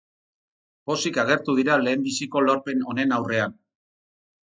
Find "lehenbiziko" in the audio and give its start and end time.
1.83-2.45